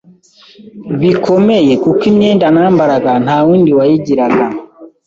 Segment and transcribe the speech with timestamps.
[1.01, 4.45] bikomeye kuko imyenda nambaraga nta wundi wayigiraga.